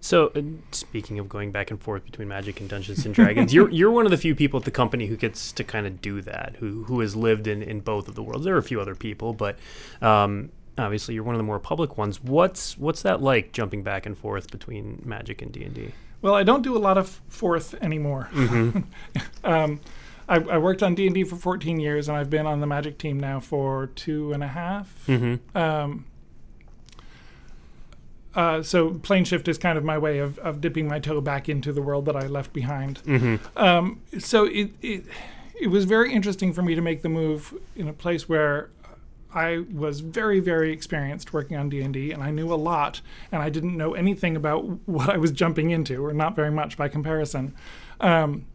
So, 0.00 0.32
uh, 0.34 0.40
speaking 0.72 1.18
of 1.18 1.28
going 1.28 1.52
back 1.52 1.70
and 1.70 1.80
forth 1.80 2.04
between 2.04 2.28
Magic 2.28 2.60
and 2.60 2.68
Dungeons 2.68 3.04
and 3.04 3.14
Dragons, 3.14 3.52
you're 3.52 3.70
you're 3.70 3.90
one 3.90 4.06
of 4.06 4.10
the 4.10 4.16
few 4.16 4.34
people 4.34 4.58
at 4.58 4.64
the 4.64 4.70
company 4.70 5.06
who 5.06 5.16
gets 5.16 5.52
to 5.52 5.62
kind 5.62 5.86
of 5.86 6.00
do 6.00 6.22
that, 6.22 6.56
who 6.58 6.84
who 6.84 7.00
has 7.00 7.14
lived 7.14 7.46
in, 7.46 7.62
in 7.62 7.80
both 7.80 8.08
of 8.08 8.14
the 8.14 8.22
worlds. 8.22 8.44
There 8.44 8.54
are 8.54 8.58
a 8.58 8.62
few 8.62 8.80
other 8.80 8.94
people, 8.94 9.32
but 9.32 9.58
um, 10.00 10.50
obviously 10.80 11.14
you're 11.14 11.24
one 11.24 11.34
of 11.34 11.38
the 11.38 11.44
more 11.44 11.58
public 11.58 11.96
ones. 11.96 12.22
What's 12.22 12.76
what's 12.78 13.02
that 13.02 13.22
like 13.22 13.52
jumping 13.52 13.82
back 13.82 14.06
and 14.06 14.16
forth 14.16 14.50
between 14.50 15.02
Magic 15.04 15.42
and 15.42 15.52
D 15.52 15.64
and 15.64 15.74
D? 15.74 15.92
Well, 16.22 16.34
I 16.34 16.42
don't 16.42 16.62
do 16.62 16.76
a 16.76 16.78
lot 16.78 16.98
of 16.98 17.20
forth 17.28 17.74
anymore. 17.82 18.28
Mm-hmm. 18.32 18.80
Um, 19.42 19.80
I, 20.28 20.36
I 20.36 20.58
worked 20.58 20.82
on 20.82 20.94
D 20.94 21.06
and 21.06 21.14
D 21.14 21.24
for 21.24 21.34
14 21.34 21.80
years, 21.80 22.06
and 22.06 22.16
I've 22.16 22.28
been 22.28 22.46
on 22.46 22.60
the 22.60 22.66
Magic 22.66 22.98
team 22.98 23.18
now 23.18 23.40
for 23.40 23.86
two 23.96 24.34
and 24.34 24.44
a 24.44 24.48
half. 24.48 24.94
Mm-hmm. 25.08 25.56
Um, 25.56 26.04
uh, 28.34 28.62
so 28.62 28.94
plane 28.94 29.24
shift 29.24 29.48
is 29.48 29.58
kind 29.58 29.76
of 29.76 29.82
my 29.82 29.98
way 29.98 30.18
of, 30.18 30.38
of 30.38 30.60
dipping 30.60 30.86
my 30.86 31.00
toe 31.00 31.20
back 31.20 31.48
into 31.48 31.72
the 31.72 31.82
world 31.82 32.04
that 32.04 32.16
I 32.16 32.26
left 32.26 32.52
behind. 32.52 33.02
Mm-hmm. 33.04 33.58
Um, 33.58 34.02
so 34.18 34.44
it, 34.44 34.70
it 34.82 35.04
it 35.60 35.68
was 35.68 35.84
very 35.84 36.12
interesting 36.12 36.52
for 36.52 36.62
me 36.62 36.74
to 36.74 36.80
make 36.80 37.02
the 37.02 37.08
move 37.08 37.54
in 37.76 37.88
a 37.88 37.92
place 37.92 38.28
where 38.28 38.70
I 39.34 39.64
was 39.72 40.00
very 40.00 40.40
very 40.40 40.72
experienced 40.72 41.32
working 41.32 41.56
on 41.56 41.68
D 41.68 41.80
and 41.80 41.94
D, 41.94 42.12
and 42.12 42.22
I 42.22 42.30
knew 42.30 42.52
a 42.52 42.56
lot, 42.56 43.00
and 43.30 43.42
I 43.42 43.50
didn't 43.50 43.76
know 43.76 43.94
anything 43.94 44.36
about 44.36 44.62
what 44.86 45.10
I 45.10 45.16
was 45.16 45.32
jumping 45.32 45.70
into, 45.70 46.04
or 46.04 46.12
not 46.12 46.34
very 46.34 46.50
much 46.50 46.76
by 46.76 46.88
comparison. 46.88 47.54
Um, 48.00 48.46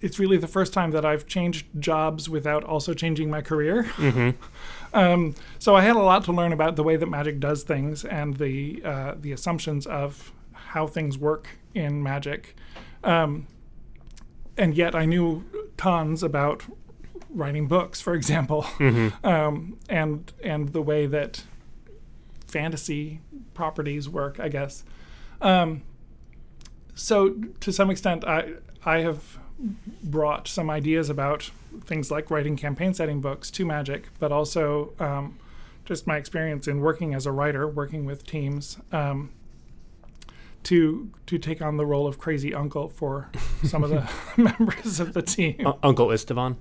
it's 0.00 0.18
really 0.18 0.36
the 0.36 0.48
first 0.48 0.72
time 0.72 0.90
that 0.90 1.04
I've 1.04 1.26
changed 1.26 1.66
jobs 1.78 2.28
without 2.28 2.64
also 2.64 2.92
changing 2.92 3.30
my 3.30 3.40
career. 3.40 3.84
Mm-hmm. 3.96 4.30
Um, 4.94 5.34
so 5.58 5.74
I 5.74 5.80
had 5.80 5.96
a 5.96 6.00
lot 6.00 6.24
to 6.24 6.32
learn 6.32 6.52
about 6.52 6.76
the 6.76 6.82
way 6.82 6.96
that 6.96 7.06
magic 7.06 7.40
does 7.40 7.62
things 7.62 8.04
and 8.04 8.36
the 8.36 8.82
uh, 8.84 9.14
the 9.18 9.32
assumptions 9.32 9.86
of 9.86 10.32
how 10.52 10.86
things 10.86 11.16
work 11.16 11.48
in 11.74 12.02
magic. 12.02 12.54
Um, 13.02 13.46
and 14.58 14.74
yet 14.74 14.94
I 14.94 15.06
knew 15.06 15.44
tons 15.76 16.22
about 16.22 16.64
writing 17.34 17.66
books, 17.68 18.00
for 18.00 18.14
example, 18.14 18.62
Mm-hmm. 18.78 19.26
um, 19.26 19.78
and 19.88 20.32
and 20.42 20.72
the 20.72 20.82
way 20.82 21.06
that 21.06 21.44
fantasy 22.46 23.20
properties 23.54 24.08
work, 24.08 24.38
I 24.38 24.48
guess. 24.48 24.84
Um, 25.40 25.82
so 26.94 27.34
to 27.60 27.72
some 27.72 27.90
extent, 27.90 28.24
I 28.24 28.54
I 28.84 28.98
have 29.00 29.38
brought 30.02 30.48
some 30.48 30.68
ideas 30.70 31.08
about 31.08 31.50
things 31.84 32.10
like 32.10 32.30
writing 32.30 32.56
campaign 32.56 32.92
setting 32.94 33.20
books 33.20 33.50
to 33.52 33.64
Magic, 33.64 34.08
but 34.18 34.32
also 34.32 34.92
um, 34.98 35.38
just 35.84 36.06
my 36.06 36.16
experience 36.16 36.66
in 36.68 36.80
working 36.80 37.14
as 37.14 37.26
a 37.26 37.32
writer, 37.32 37.66
working 37.66 38.04
with 38.04 38.26
teams. 38.26 38.78
Um, 38.92 39.30
to 40.64 41.10
to 41.26 41.38
take 41.38 41.60
on 41.60 41.76
the 41.76 41.84
role 41.86 42.06
of 42.06 42.18
crazy 42.18 42.54
uncle 42.54 42.88
for 42.88 43.30
some 43.64 43.82
of 43.84 43.90
the 43.90 44.08
members 44.36 45.00
of 45.00 45.12
the 45.14 45.22
team. 45.22 45.56
U- 45.58 45.74
Uncle 45.82 46.08
Istvan. 46.08 46.56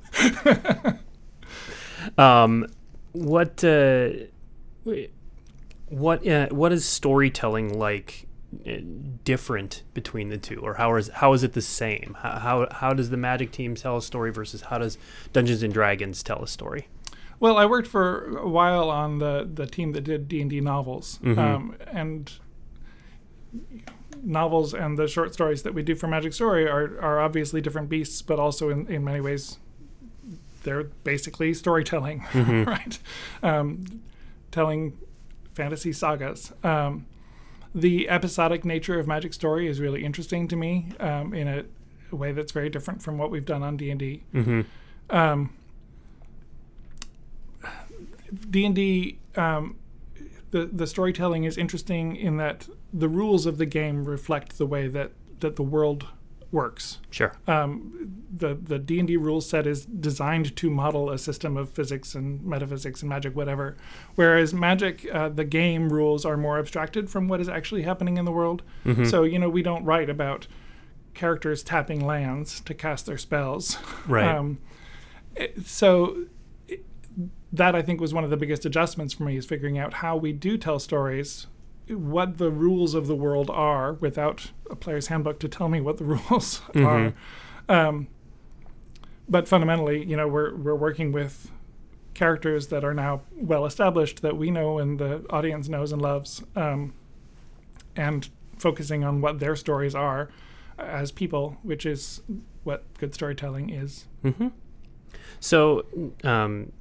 um, 2.18 2.68
what 3.14 3.64
uh, 3.64 4.10
what 5.90 6.26
uh, 6.28 6.48
what 6.50 6.72
is 6.72 6.86
storytelling 6.86 7.78
like 7.78 8.28
uh, 8.68 8.72
different 9.24 9.84
between 9.94 10.30
the 10.30 10.38
two, 10.38 10.60
or 10.60 10.76
how 10.76 10.96
is 10.96 11.10
how 11.16 11.34
is 11.34 11.44
it 11.44 11.54
the 11.54 11.62
same? 11.62 12.16
How 12.20 12.40
how, 12.40 12.68
how 12.72 12.94
does 12.94 13.10
the 13.10 13.18
Magic 13.18 13.52
team 13.52 13.76
tell 13.76 13.98
a 13.98 14.02
story 14.02 14.32
versus 14.32 14.62
how 14.64 14.78
does 14.78 14.98
Dungeons 15.34 15.64
and 15.64 15.74
Dragons 15.74 16.24
tell 16.24 16.42
a 16.42 16.48
story? 16.48 16.88
Well, 17.40 17.58
I 17.58 17.66
worked 17.66 17.88
for 17.88 18.38
a 18.38 18.48
while 18.48 18.90
on 18.90 19.20
the 19.20 19.50
the 19.52 19.66
team 19.68 19.92
that 19.94 20.02
did 20.04 20.28
D 20.28 20.42
and 20.42 20.50
D 20.50 20.60
novels, 20.62 21.20
Mhm. 21.24 21.38
um, 21.38 21.76
and 21.88 22.32
novels 24.24 24.74
and 24.74 24.98
the 24.98 25.08
short 25.08 25.34
stories 25.34 25.64
that 25.64 25.74
we 25.74 25.82
do 25.84 25.96
for 25.96 26.08
Magic 26.08 26.34
Story 26.34 26.68
are 26.68 27.00
are 27.02 27.20
obviously 27.20 27.62
different 27.62 27.90
beasts, 27.90 28.22
but 28.22 28.40
also 28.40 28.70
in 28.70 28.88
in 28.88 29.04
many 29.04 29.20
ways 29.22 29.58
they're 30.64 30.84
basically 31.04 31.54
storytelling, 31.56 32.20
Mhm. 32.32 32.66
right? 32.68 33.00
Um, 33.42 34.02
telling 34.52 34.98
fantasy 35.54 35.92
sagas. 35.92 36.54
Um, 36.64 37.06
the 37.74 38.08
episodic 38.10 38.64
nature 38.66 39.00
of 39.00 39.08
Magic 39.08 39.34
Story 39.34 39.68
is 39.68 39.80
really 39.80 40.04
interesting 40.06 40.48
to 40.50 40.56
me 40.56 40.90
um, 41.00 41.34
in 41.34 41.48
a, 41.48 41.64
a 42.12 42.16
way 42.16 42.32
that's 42.32 42.52
very 42.52 42.70
different 42.70 43.02
from 43.02 43.18
what 43.18 43.32
we've 43.32 43.46
done 43.46 43.64
on 43.64 43.76
D 43.78 43.90
and 43.90 44.00
D. 44.00 44.24
Mm-hmm. 44.36 44.62
Um, 45.16 45.54
D 48.50 48.66
and 48.66 48.76
D, 48.76 49.18
um, 49.36 49.76
the 50.52 50.66
the 50.72 50.88
storytelling 50.88 51.44
is 51.46 51.58
interesting 51.58 52.16
in 52.16 52.38
that 52.38 52.68
the 52.94 53.10
rules 53.10 53.46
of 53.46 53.58
the 53.58 53.66
game 53.66 54.06
reflect 54.06 54.58
the 54.58 54.66
way 54.66 54.88
that 54.88 55.12
that 55.40 55.56
the 55.56 55.64
world 55.64 56.06
works. 56.52 57.00
Sure. 57.10 57.32
Um, 57.48 58.26
the 58.36 58.54
the 58.56 58.78
D 58.78 59.00
and 59.00 59.08
D 59.08 59.16
rule 59.18 59.40
set 59.42 59.66
is 59.66 59.86
designed 59.86 60.56
to 60.58 60.70
model 60.70 61.10
a 61.10 61.18
system 61.18 61.56
of 61.56 61.70
physics 61.70 62.14
and 62.14 62.44
metaphysics 62.44 63.02
and 63.02 63.10
magic, 63.10 63.36
whatever. 63.36 63.78
Whereas 64.16 64.54
Magic, 64.54 65.08
uh, 65.14 65.30
the 65.30 65.46
game 65.46 65.88
rules 65.94 66.26
are 66.26 66.36
more 66.36 66.60
abstracted 66.60 67.10
from 67.10 67.30
what 67.30 67.40
is 67.40 67.48
actually 67.48 67.84
happening 67.84 68.18
in 68.18 68.26
the 68.26 68.32
world. 68.34 68.64
Mhm. 68.86 69.10
So 69.10 69.24
you 69.24 69.40
know 69.40 69.50
we 69.50 69.64
don't 69.64 69.86
write 69.86 70.10
about 70.10 70.48
characters 71.14 71.64
tapping 71.64 72.06
lands 72.06 72.60
to 72.62 72.74
cast 72.74 73.06
their 73.06 73.18
spells. 73.18 73.78
Right. 74.08 74.26
Um, 74.38 74.58
so 75.64 76.06
it- 76.16 76.28
that 77.54 77.76
I 77.76 77.82
think 77.82 78.00
was 78.00 78.14
one 78.14 78.24
of 78.24 78.30
the 78.30 78.38
biggest 78.38 78.66
adjustments 78.66 79.14
for 79.14 79.24
me 79.24 79.38
is 79.38 79.46
figuring 79.46 79.78
out 79.78 79.96
how 79.96 80.16
we 80.16 80.32
do 80.32 80.58
tell 80.58 80.80
stories, 80.80 81.48
what 81.88 82.38
the 82.38 82.50
rules 82.50 82.94
of 82.94 83.08
the 83.08 83.16
world 83.16 83.50
are, 83.50 83.94
without 83.94 84.52
a 84.70 84.76
player's 84.76 85.08
handbook 85.08 85.40
to 85.40 85.50
tell 85.50 85.68
me 85.68 85.82
what 85.82 85.98
the 85.98 86.04
rules 86.30 86.62
are. 86.76 87.14
Um, 87.68 88.08
but 89.28 89.48
fundamentally, 89.48 90.04
you 90.04 90.16
know, 90.18 90.28
we're 90.28 90.56
we're 90.56 90.76
working 90.76 91.12
with 91.12 91.52
characters 92.14 92.68
that 92.68 92.84
are 92.84 92.94
now 92.94 93.22
well 93.34 93.66
established 93.66 94.22
that 94.22 94.36
we 94.38 94.52
know 94.52 94.78
and 94.78 95.00
the 95.00 95.26
audience 95.30 95.70
knows 95.70 95.92
and 95.92 96.02
loves, 96.02 96.44
um, 96.56 96.94
and 97.96 98.30
focusing 98.58 99.04
on 99.04 99.22
what 99.22 99.40
their 99.40 99.56
stories 99.56 99.96
are 99.96 100.30
as 100.78 101.12
people, 101.12 101.58
which 101.64 101.86
is 101.86 102.22
what 102.64 102.86
good 102.98 103.14
storytelling 103.14 103.70
is. 103.70 104.06
Mm-hmm. 104.24 104.50
So, 105.40 105.86
um, 106.24 106.72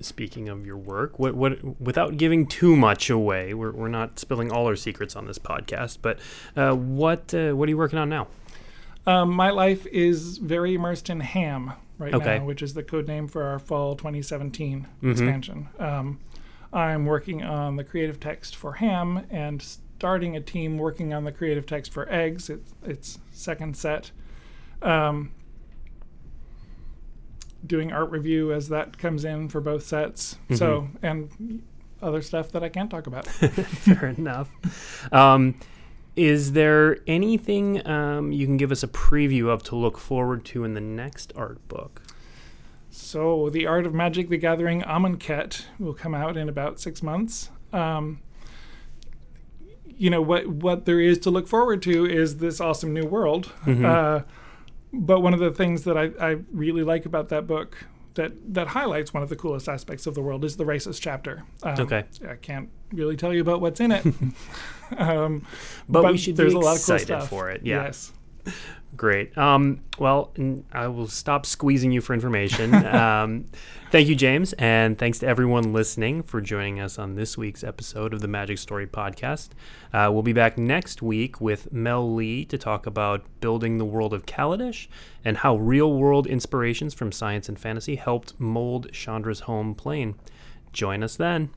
speaking 0.00 0.48
of 0.48 0.64
your 0.66 0.76
work, 0.76 1.18
what, 1.18 1.34
what, 1.34 1.80
without 1.80 2.16
giving 2.16 2.46
too 2.46 2.76
much 2.76 3.10
away, 3.10 3.54
we're, 3.54 3.72
we're 3.72 3.88
not 3.88 4.18
spilling 4.18 4.50
all 4.52 4.66
our 4.66 4.76
secrets 4.76 5.14
on 5.16 5.26
this 5.26 5.38
podcast, 5.38 5.98
but 6.02 6.18
uh, 6.56 6.74
what 6.74 7.32
uh, 7.34 7.52
what 7.52 7.68
are 7.68 7.70
you 7.70 7.76
working 7.78 7.98
on 7.98 8.08
now? 8.08 8.28
Um, 9.06 9.30
my 9.30 9.50
life 9.50 9.86
is 9.86 10.38
very 10.38 10.74
immersed 10.74 11.08
in 11.10 11.20
Ham 11.20 11.72
right 11.98 12.12
Okay. 12.14 12.38
now, 12.38 12.44
which 12.44 12.62
is 12.62 12.74
the 12.74 12.82
code 12.82 13.06
name 13.08 13.26
for 13.26 13.42
our 13.44 13.58
fall 13.58 13.96
2017 13.96 14.86
Mhm. 15.02 15.10
expansion. 15.10 15.68
Um, 15.78 16.20
I'm 16.72 17.06
working 17.06 17.42
on 17.42 17.76
the 17.76 17.84
creative 17.84 18.20
text 18.20 18.54
for 18.54 18.74
Ham 18.74 19.24
and 19.30 19.62
starting 19.62 20.36
a 20.36 20.40
team 20.40 20.76
working 20.78 21.14
on 21.14 21.24
the 21.24 21.32
creative 21.32 21.64
text 21.66 21.92
for 21.92 22.06
Eggs. 22.12 22.50
It's 22.50 22.72
its 22.84 23.18
second 23.32 23.76
set. 23.76 24.10
Um, 24.82 25.30
doing 27.68 27.92
art 27.92 28.10
review 28.10 28.52
as 28.52 28.68
that 28.70 28.98
comes 28.98 29.24
in 29.24 29.48
for 29.48 29.60
both 29.60 29.84
sets. 29.86 30.36
So 30.54 30.88
and 31.02 31.62
other 32.02 32.22
stuff 32.22 32.50
that 32.52 32.62
I 32.62 32.68
can't 32.68 32.90
talk 32.90 33.06
about. 33.06 33.26
Fair 33.28 34.06
enough. 34.06 34.48
Um, 35.12 35.54
is 36.16 36.52
there 36.52 36.98
anything 37.06 37.86
um, 37.86 38.32
you 38.32 38.46
can 38.46 38.56
give 38.56 38.72
us 38.72 38.82
a 38.82 38.88
preview 38.88 39.48
of 39.48 39.62
to 39.64 39.76
look 39.76 39.98
forward 39.98 40.44
to 40.46 40.64
in 40.64 40.74
the 40.74 40.80
next 40.80 41.32
art 41.36 41.66
book? 41.68 42.02
So, 42.90 43.48
The 43.50 43.66
Art 43.66 43.86
of 43.86 43.94
Magic: 43.94 44.28
The 44.28 44.38
Gathering 44.38 44.82
Amonkhet 44.82 45.66
will 45.78 45.94
come 45.94 46.14
out 46.14 46.36
in 46.36 46.48
about 46.48 46.80
six 46.80 47.02
months. 47.02 47.50
Um, 47.72 48.20
you 49.96 50.10
know 50.10 50.22
what 50.22 50.46
what 50.46 50.84
there 50.86 51.00
is 51.00 51.18
to 51.20 51.30
look 51.30 51.46
forward 51.48 51.82
to 51.82 52.06
is 52.06 52.38
this 52.38 52.60
awesome 52.60 52.92
new 52.94 53.04
world. 53.04 53.52
Mhm. 53.64 53.84
Uh, 53.84 54.24
but 54.92 55.20
one 55.20 55.34
of 55.34 55.40
the 55.40 55.50
things 55.50 55.84
that 55.84 55.96
I, 55.96 56.10
I 56.20 56.36
really 56.52 56.82
like 56.82 57.06
about 57.06 57.28
that 57.30 57.46
book 57.46 57.86
that 58.14 58.32
that 58.54 58.68
highlights 58.68 59.14
one 59.14 59.22
of 59.22 59.28
the 59.28 59.36
coolest 59.36 59.68
aspects 59.68 60.06
of 60.06 60.14
the 60.14 60.22
world 60.22 60.44
is 60.44 60.56
the 60.56 60.64
racist 60.64 61.00
chapter. 61.00 61.44
Um, 61.62 61.74
Okay. 61.80 62.04
I 62.28 62.34
can't 62.34 62.68
really 62.92 63.16
tell 63.16 63.32
you 63.32 63.40
about 63.40 63.60
what's 63.60 63.80
in 63.80 63.92
it. 63.92 64.04
um, 64.98 65.46
But, 65.88 66.04
we 66.10 66.18
should 66.18 66.36
there's 66.36 66.52
be 66.54 66.56
a 66.56 66.60
lot 66.60 66.76
of 66.76 66.84
cool 66.84 66.94
excited 66.96 67.06
stuff. 67.06 67.28
for 67.28 67.50
it. 67.50 67.62
Yeah. 67.64 67.84
Yes. 67.84 68.12
Great. 68.96 69.36
Um, 69.36 69.82
well, 69.98 70.32
I 70.72 70.88
will 70.88 71.06
stop 71.08 71.44
squeezing 71.44 71.92
you 71.92 72.00
for 72.00 72.14
information. 72.14 72.74
um, 72.86 73.44
thank 73.90 74.08
you, 74.08 74.14
James, 74.16 74.54
and 74.54 74.98
thanks 74.98 75.18
to 75.18 75.26
everyone 75.26 75.72
listening 75.72 76.22
for 76.22 76.40
joining 76.40 76.80
us 76.80 76.98
on 76.98 77.14
this 77.14 77.36
week's 77.36 77.62
episode 77.62 78.14
of 78.14 78.20
the 78.20 78.28
Magic 78.28 78.58
Story 78.58 78.86
Podcast. 78.86 79.50
Uh, 79.92 80.08
we'll 80.12 80.22
be 80.22 80.32
back 80.32 80.56
next 80.56 81.02
week 81.02 81.40
with 81.40 81.70
Mel 81.70 82.12
Lee 82.12 82.44
to 82.46 82.56
talk 82.56 82.86
about 82.86 83.24
building 83.40 83.78
the 83.78 83.84
world 83.84 84.14
of 84.14 84.26
Kaladesh 84.26 84.88
and 85.24 85.36
how 85.38 85.56
real 85.56 85.92
world 85.92 86.26
inspirations 86.26 86.94
from 86.94 87.12
science 87.12 87.48
and 87.48 87.58
fantasy 87.58 87.96
helped 87.96 88.40
mold 88.40 88.90
Chandra's 88.92 89.40
home 89.40 89.74
plane. 89.74 90.14
Join 90.72 91.02
us 91.02 91.16
then. 91.16 91.50